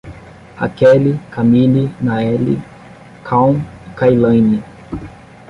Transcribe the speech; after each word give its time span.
Raqueli, 0.59 1.11
Kamily, 1.33 1.83
Naeli, 2.05 2.55
Kaun 3.29 3.53
e 3.53 3.89
Kailaine 3.99 4.57